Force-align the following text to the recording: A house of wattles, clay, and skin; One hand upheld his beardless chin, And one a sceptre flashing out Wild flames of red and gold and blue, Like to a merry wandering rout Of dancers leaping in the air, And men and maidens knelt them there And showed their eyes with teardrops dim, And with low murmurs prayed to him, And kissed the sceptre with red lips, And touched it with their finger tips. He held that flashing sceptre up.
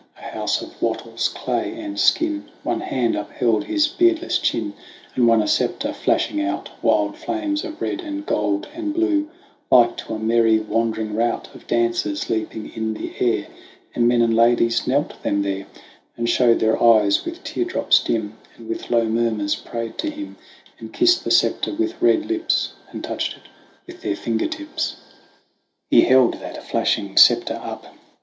A 0.17 0.23
house 0.31 0.63
of 0.63 0.81
wattles, 0.81 1.27
clay, 1.27 1.79
and 1.79 1.99
skin; 1.99 2.49
One 2.63 2.79
hand 2.79 3.15
upheld 3.15 3.65
his 3.65 3.87
beardless 3.87 4.39
chin, 4.39 4.73
And 5.13 5.27
one 5.27 5.43
a 5.43 5.47
sceptre 5.47 5.93
flashing 5.93 6.41
out 6.41 6.71
Wild 6.81 7.15
flames 7.15 7.63
of 7.63 7.79
red 7.79 8.01
and 8.01 8.25
gold 8.25 8.67
and 8.73 8.95
blue, 8.95 9.29
Like 9.71 9.97
to 9.97 10.15
a 10.15 10.17
merry 10.17 10.57
wandering 10.57 11.13
rout 11.15 11.49
Of 11.53 11.67
dancers 11.67 12.31
leaping 12.31 12.71
in 12.73 12.95
the 12.95 13.13
air, 13.19 13.45
And 13.93 14.07
men 14.07 14.23
and 14.23 14.35
maidens 14.35 14.87
knelt 14.87 15.21
them 15.21 15.43
there 15.43 15.67
And 16.17 16.27
showed 16.27 16.59
their 16.61 16.81
eyes 16.81 17.23
with 17.23 17.43
teardrops 17.43 18.03
dim, 18.03 18.37
And 18.57 18.67
with 18.67 18.89
low 18.89 19.05
murmurs 19.05 19.53
prayed 19.53 19.99
to 19.99 20.09
him, 20.09 20.35
And 20.79 20.91
kissed 20.91 21.23
the 21.23 21.29
sceptre 21.29 21.75
with 21.75 22.01
red 22.01 22.25
lips, 22.25 22.73
And 22.91 23.03
touched 23.03 23.35
it 23.37 23.43
with 23.85 24.01
their 24.01 24.15
finger 24.15 24.47
tips. 24.47 24.95
He 25.91 26.01
held 26.01 26.39
that 26.39 26.63
flashing 26.63 27.17
sceptre 27.17 27.59
up. 27.63 27.85